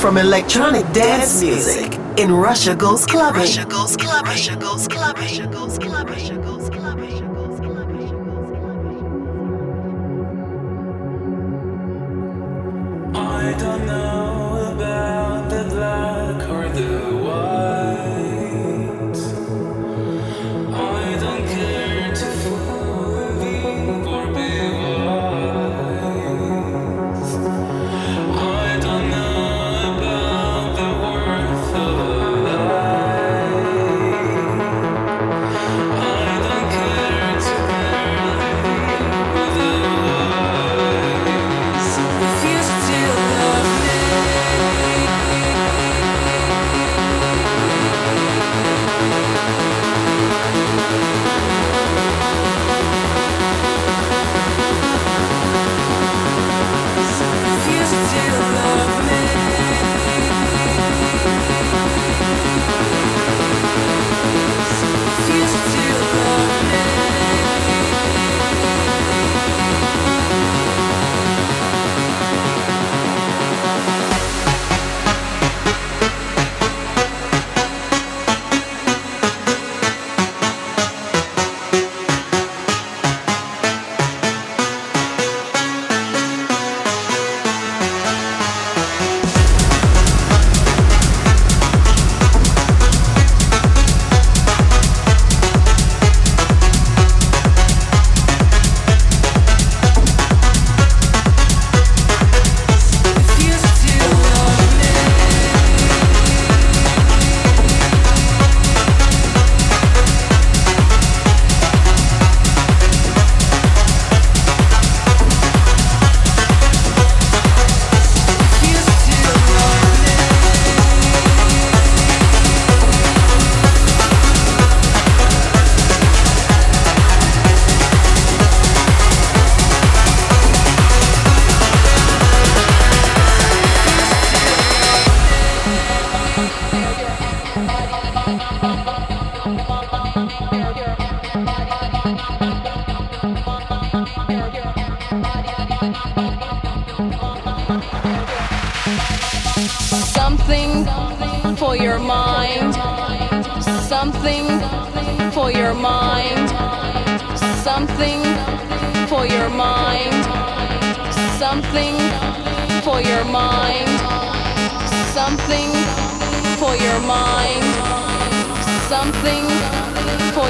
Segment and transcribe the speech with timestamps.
[0.00, 3.40] From electronic dance music in Russia Goes Clubbing.
[3.40, 4.30] Russia Goes Clubbing.
[4.30, 4.87] Russia Goes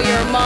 [0.00, 0.38] Bobina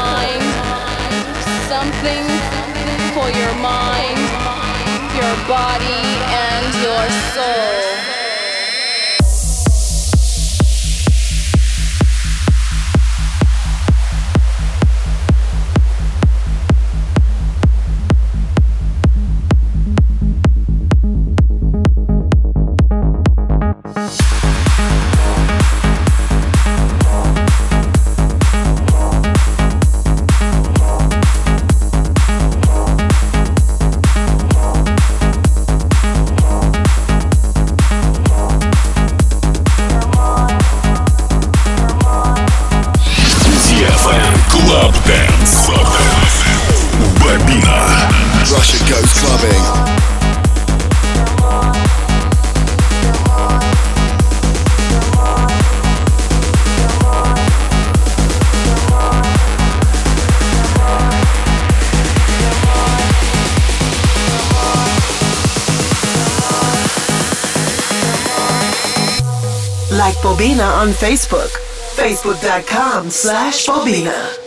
[70.82, 71.50] on Facebook.
[71.94, 74.41] Facebook.com slash Bobina.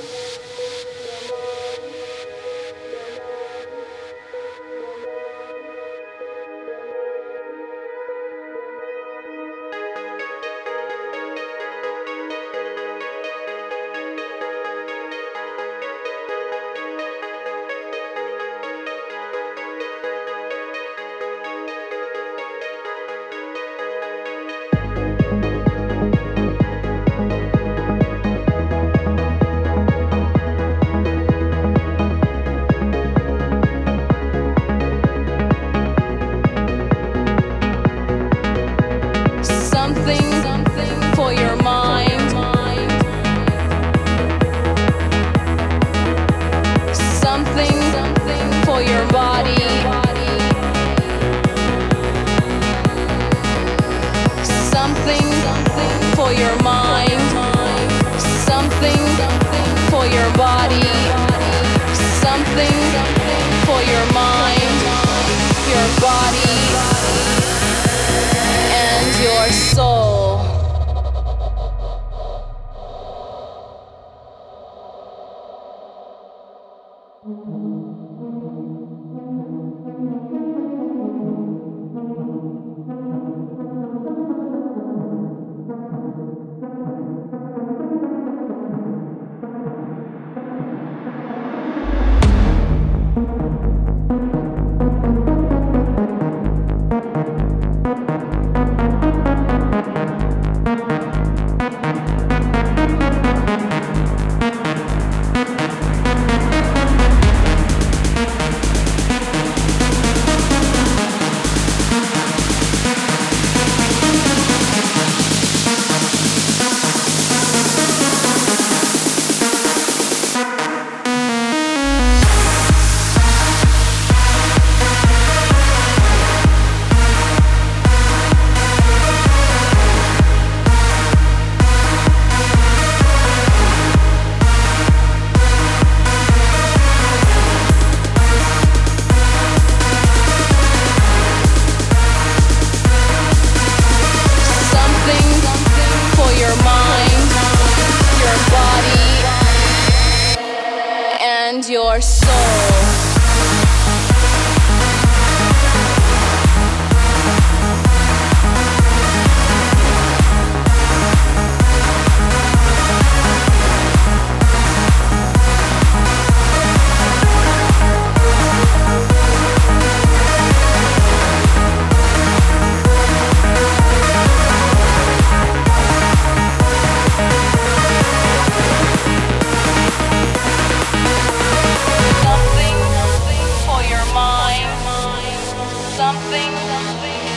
[186.16, 186.52] something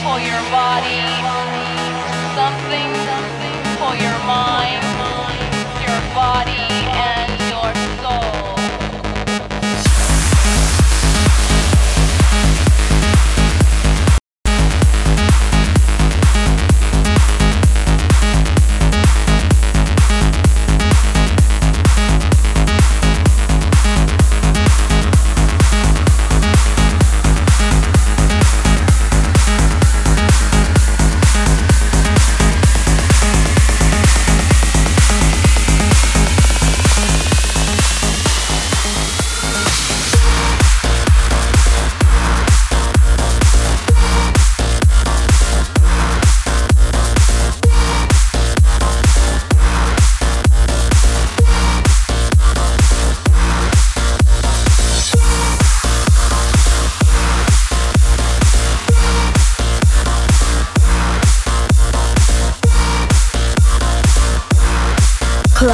[0.05, 1.03] for your body,
[2.39, 2.91] something
[3.81, 4.83] for your mind,
[5.83, 7.28] your body and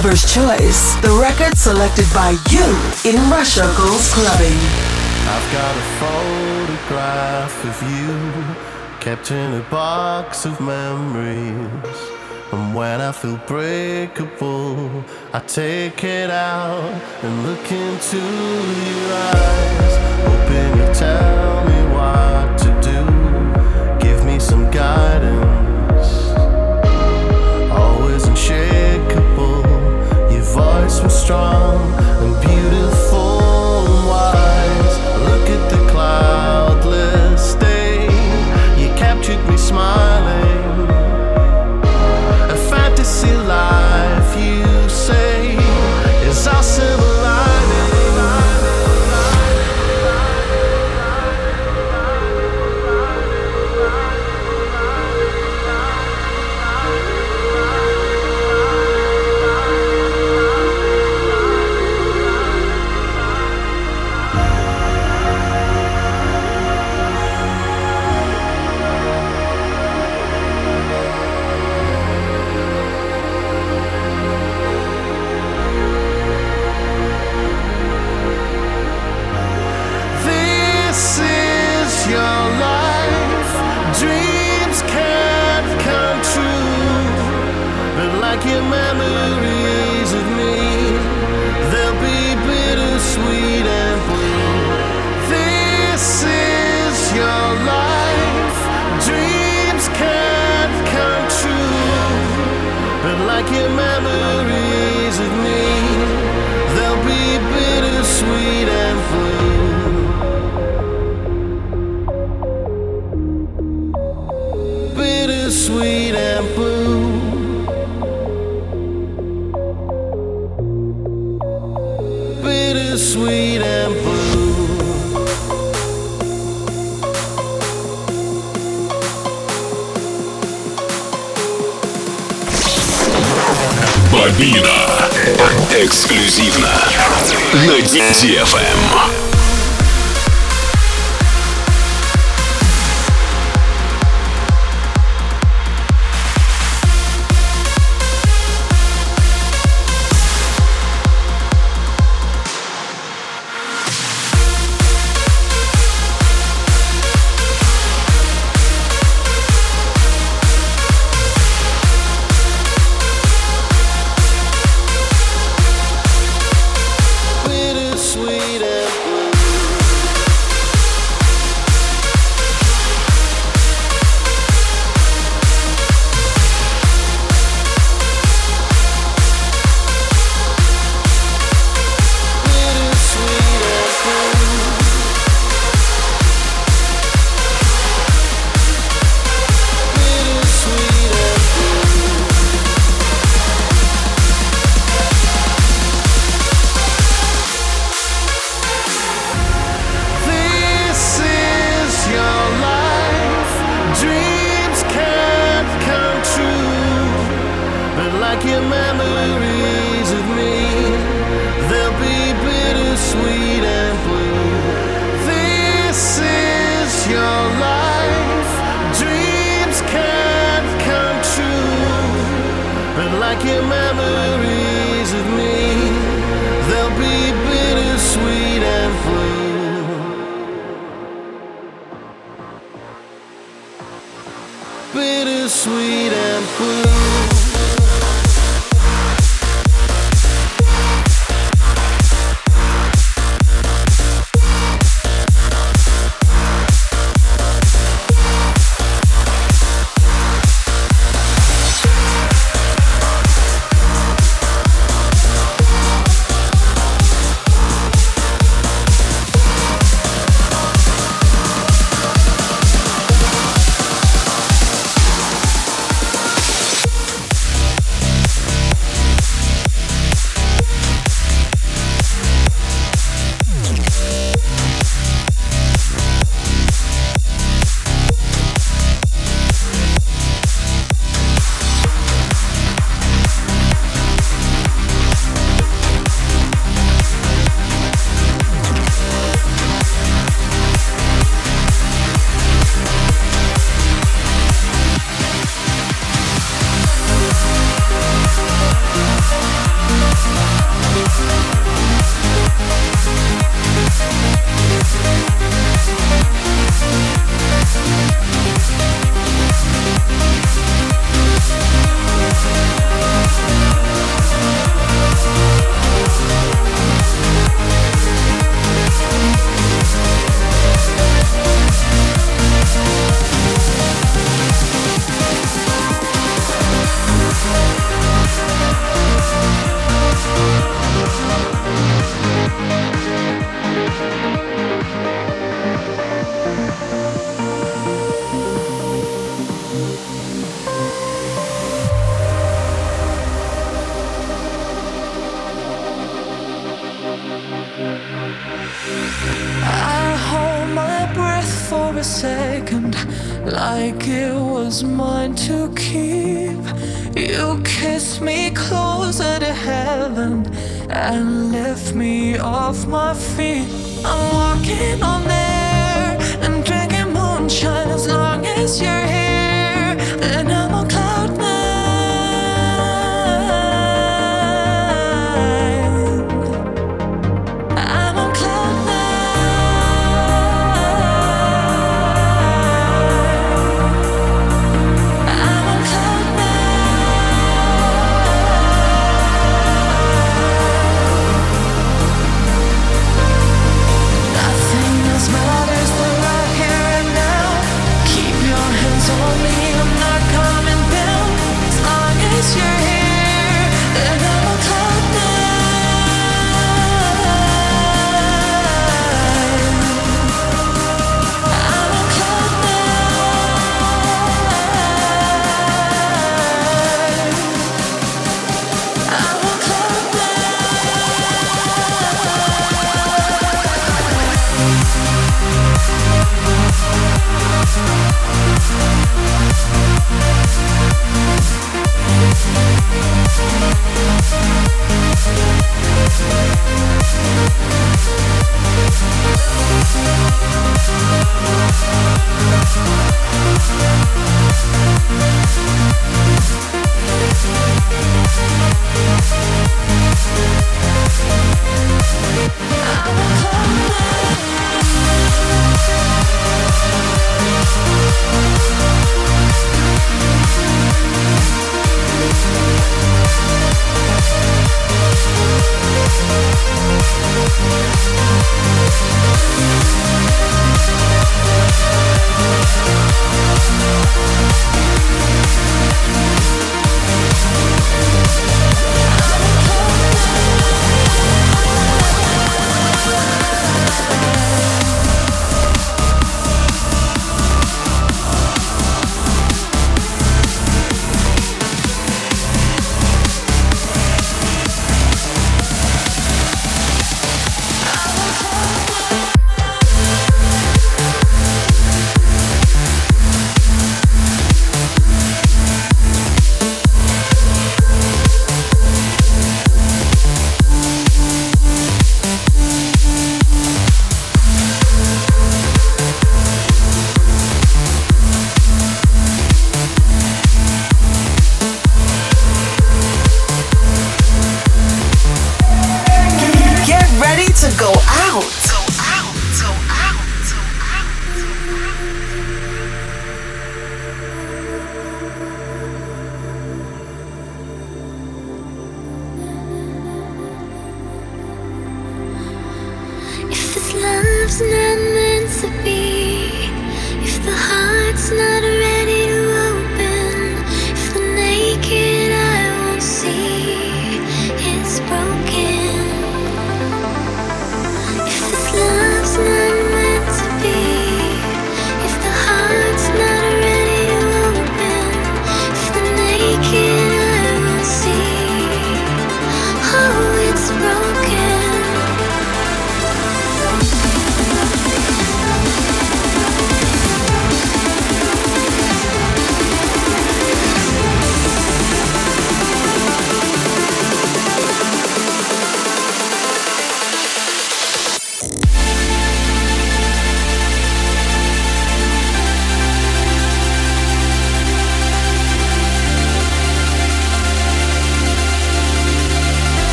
[0.00, 2.62] Clubber's Choice, the record selected by you
[3.04, 4.60] in Russia Goes Clubbing.
[5.26, 8.16] I've got a photograph of you
[9.00, 11.98] kept in a box of memories.
[12.52, 19.96] And when I feel breakable, I take it out and look into your eyes,
[20.28, 22.77] hoping you tell me what to do.
[30.88, 31.28] Voice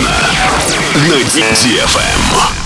[0.00, 2.59] бесплатно на DTFM.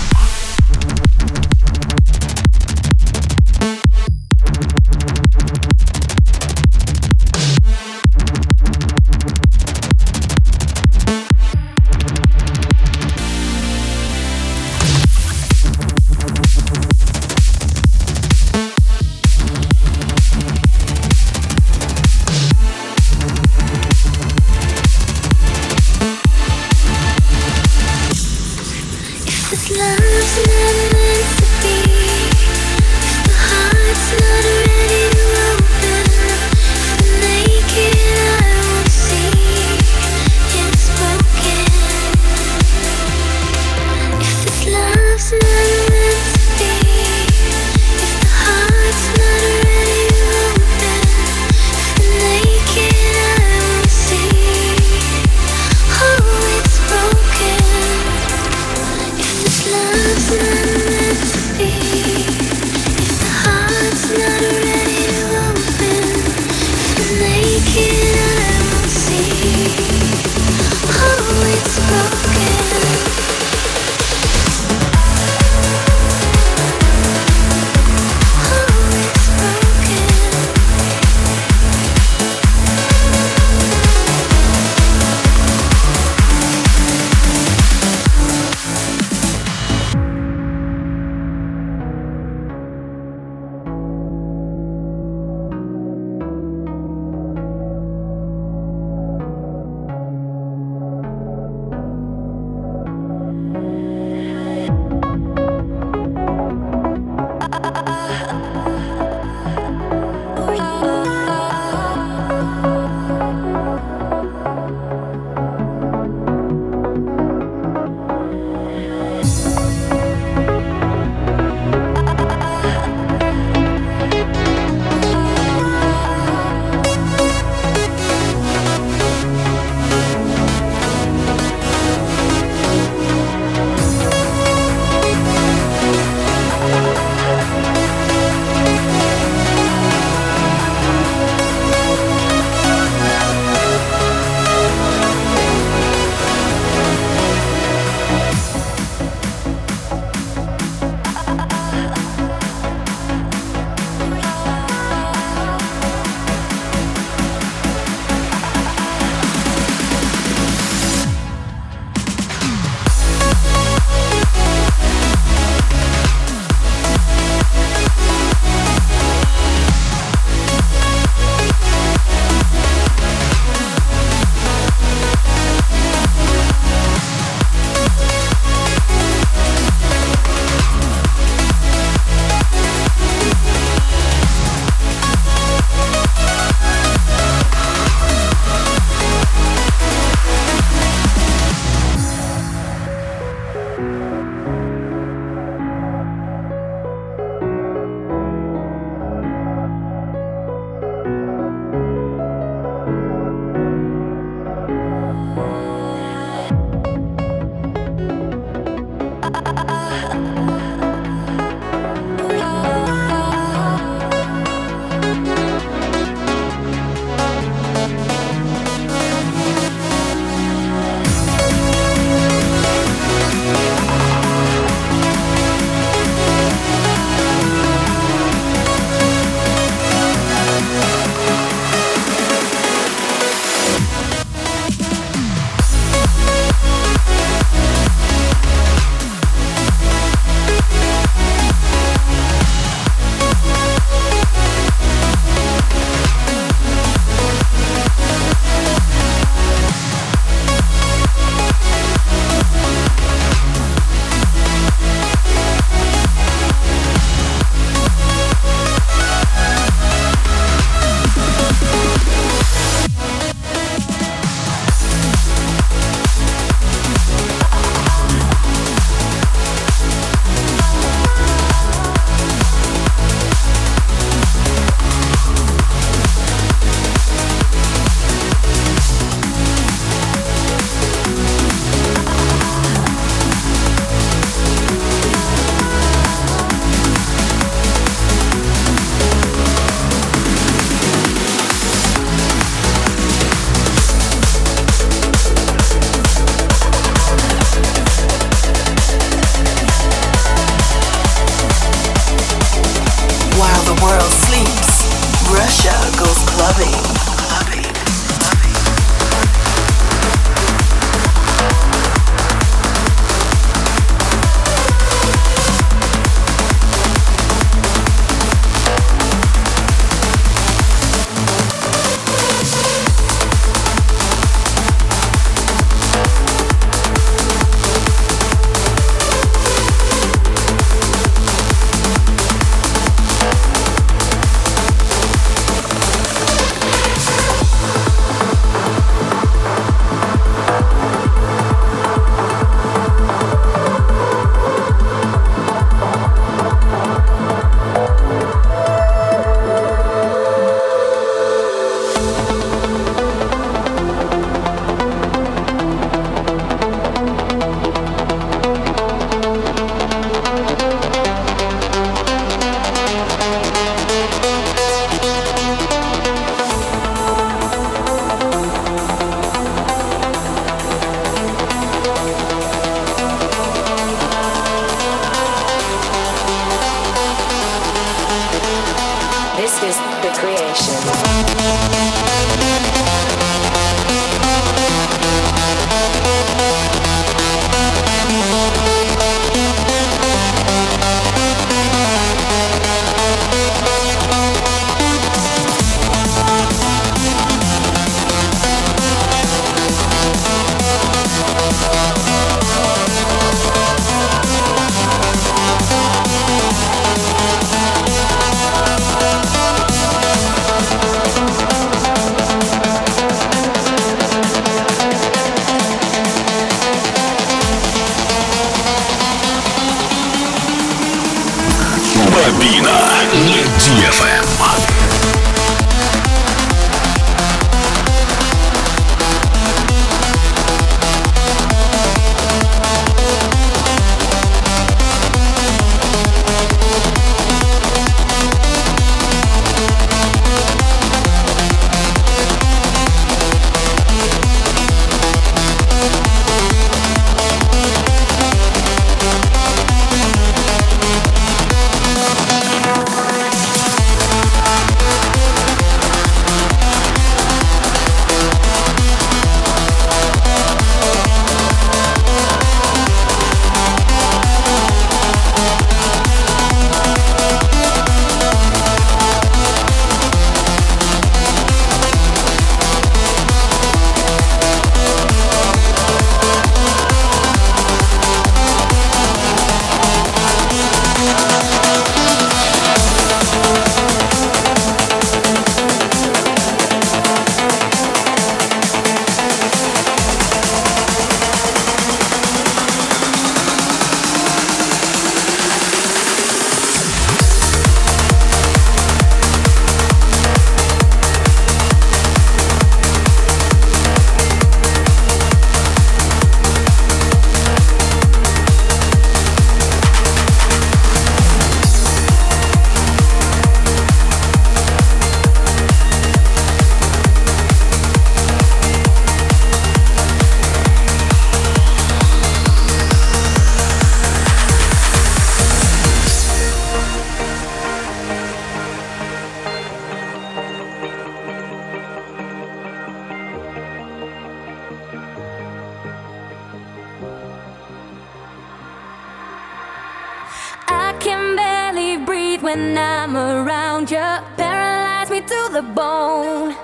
[542.45, 544.07] when I'm around you.
[544.37, 546.55] Paralyze me to the bone.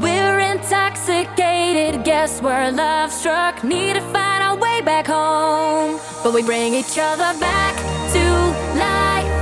[0.00, 3.64] We're intoxicated, guess we're love struck.
[3.64, 5.98] Need to find our way back home.
[6.22, 7.74] But we bring each other back
[8.14, 8.24] to
[8.78, 9.32] life.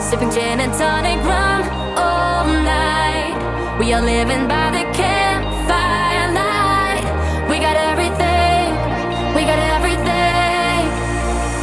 [0.00, 1.62] Sipping gin and tonic rum
[1.98, 3.34] all night.
[3.80, 7.04] We are living by the campfire light.
[7.50, 8.66] We got everything,
[9.34, 10.82] we got everything.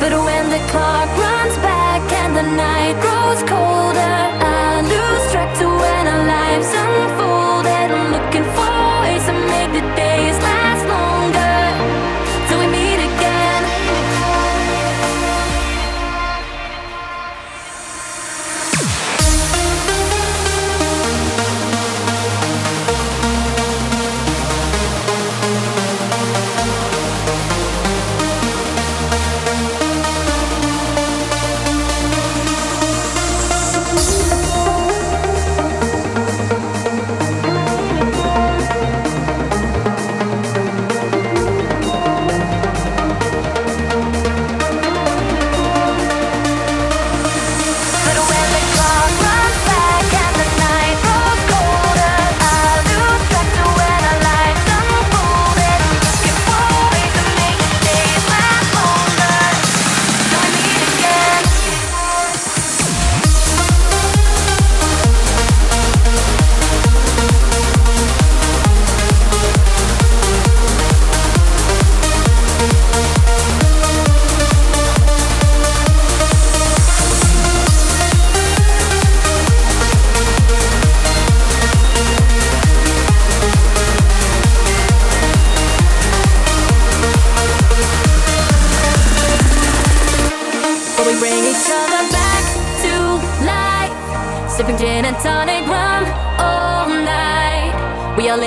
[0.01, 2.80] But when the clock runs back and the night
[3.31, 3.80] was cold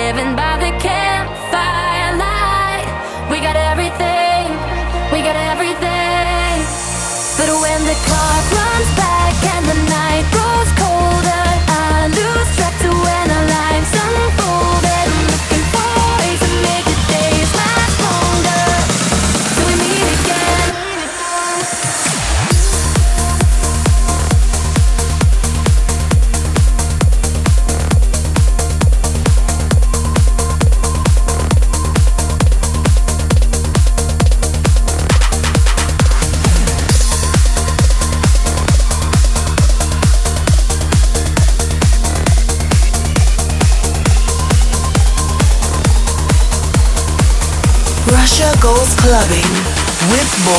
[0.05, 0.44] living by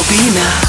[0.07, 0.64] Albina.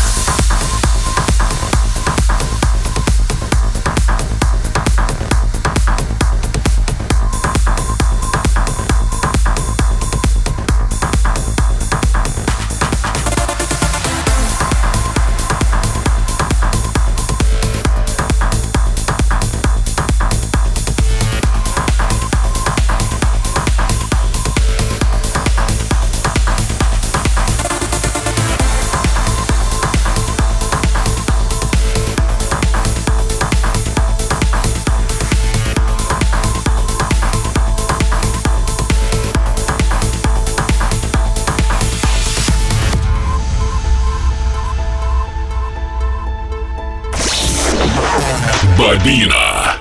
[49.06, 49.76] Бобина.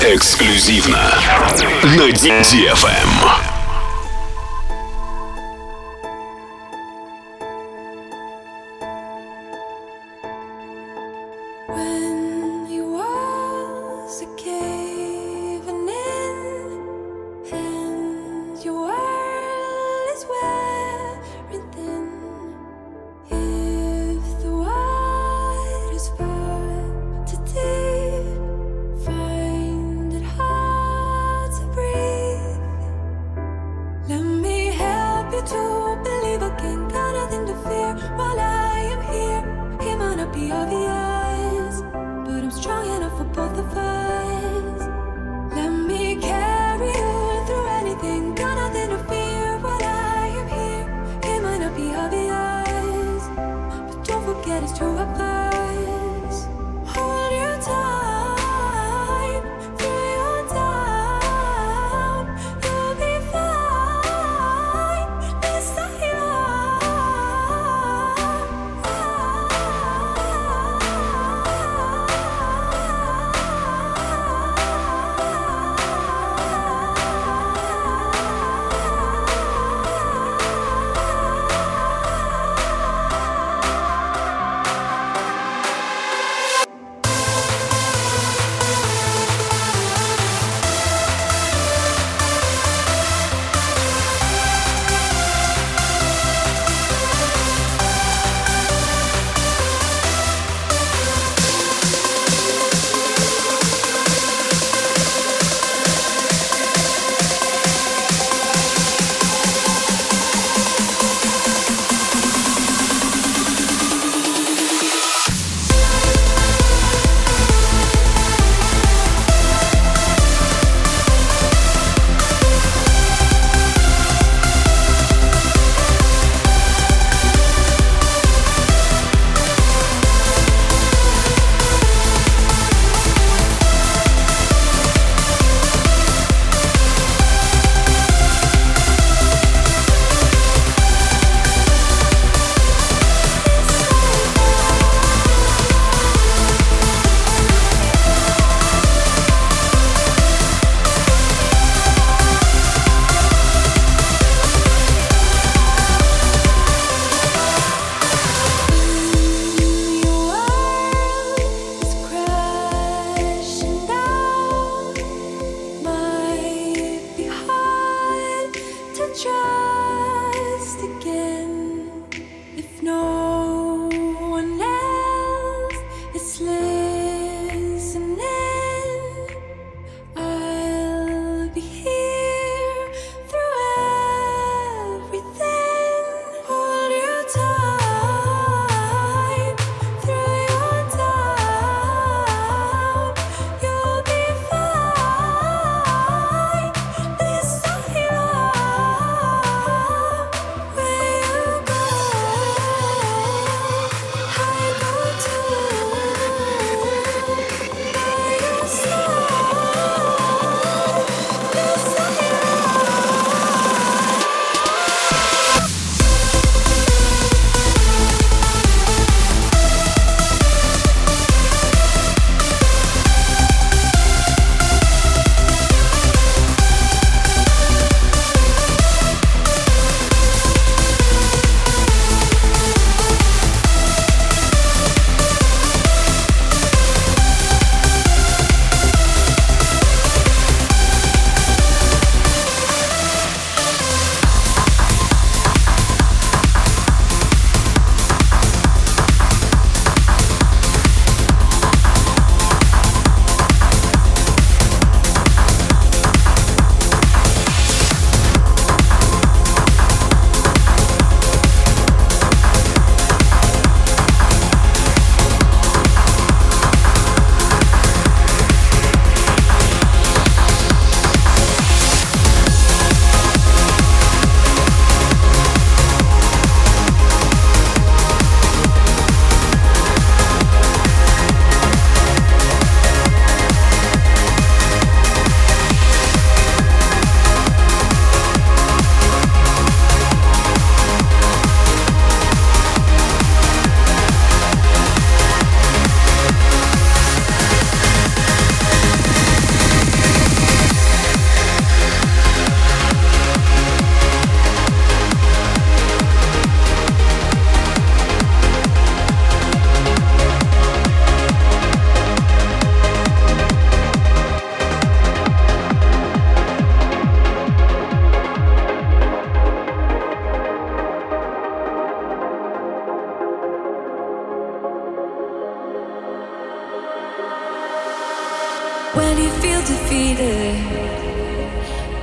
[0.00, 1.12] Эксклюзивно
[1.82, 3.49] на DFM.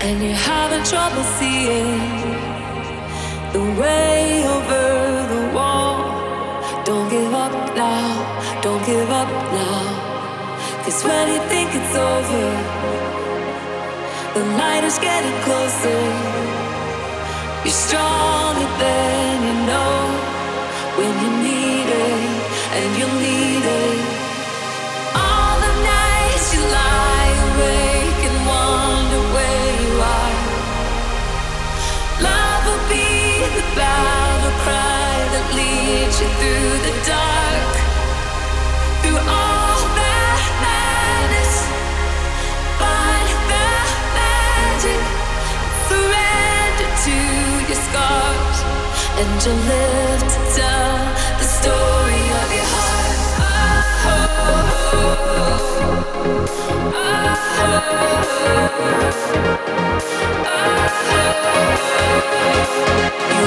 [0.01, 1.99] And you're having trouble seeing
[3.51, 4.83] the way over
[5.33, 5.97] the wall.
[6.85, 10.83] Don't give up now, don't give up now.
[10.83, 12.47] Cause when you think it's over,
[14.35, 16.01] the light is getting closer.
[17.65, 19.97] You're stronger than you know
[20.97, 22.41] when you need it,
[22.77, 23.96] and you'll need it.
[49.19, 50.97] And you'll live to tell
[51.39, 52.97] the story of your heart.
[63.29, 63.46] You will live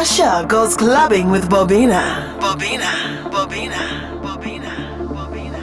[0.00, 2.02] Russia Goes Clubbing with Bobina.
[2.40, 2.90] Bobina,
[3.34, 3.82] Bobina,
[4.24, 4.72] Bobina,
[5.14, 5.62] Bobina.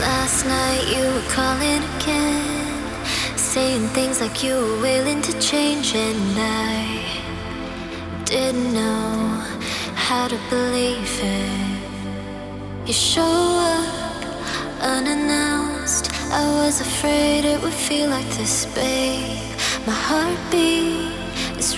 [0.00, 6.36] Last night you were calling again, saying things like you were willing to change, and
[6.36, 7.00] I
[8.24, 9.38] didn't know
[9.94, 12.88] how to believe it.
[12.88, 16.10] You show up unannounced.
[16.32, 19.38] I was afraid it would feel like this, babe.
[19.86, 21.23] My heartbeat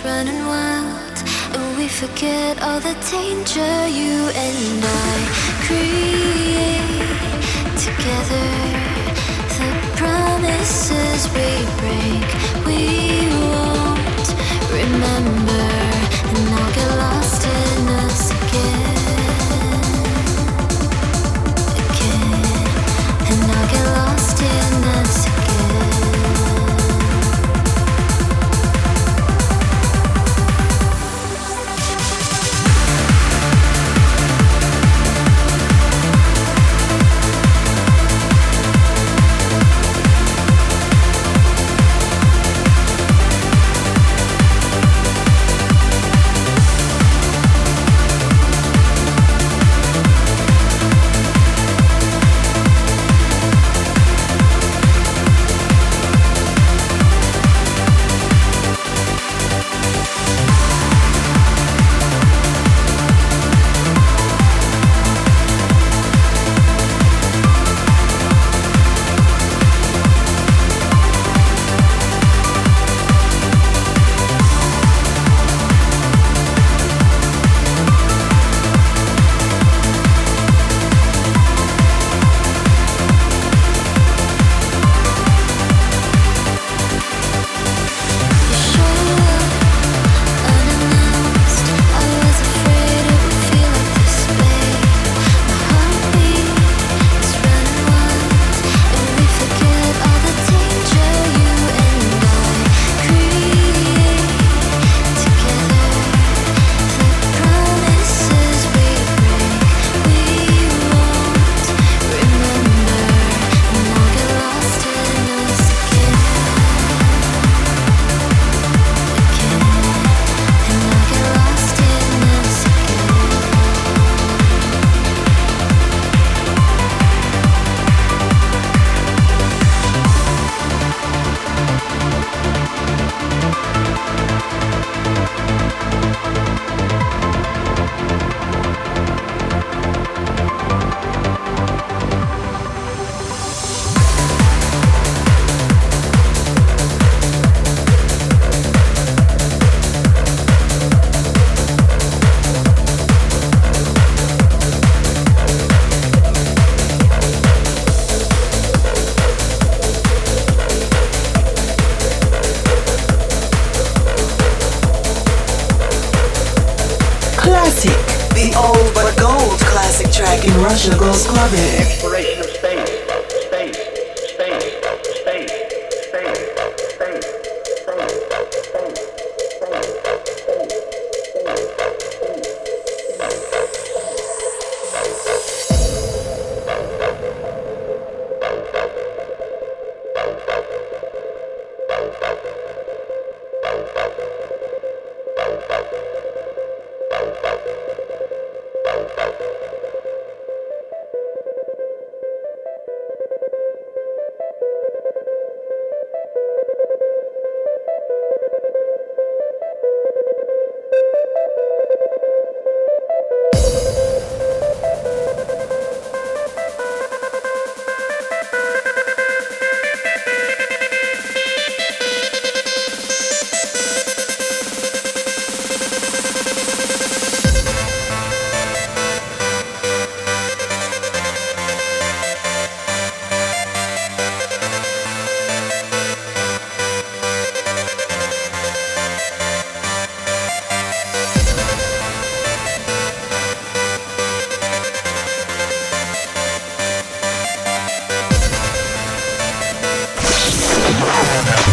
[0.05, 1.19] running wild,
[1.55, 5.15] and we forget all the danger you and I
[5.67, 7.07] create
[7.87, 8.49] together.
[9.59, 12.27] The promises we break,
[12.67, 12.81] we
[13.43, 14.29] won't
[14.73, 15.86] remember,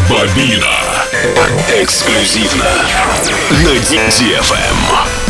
[0.10, 1.06] Бобина.
[1.70, 2.66] Эксклюзивно
[3.64, 5.23] на DFM.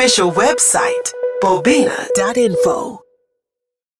[0.00, 2.89] Official website, bobina.info.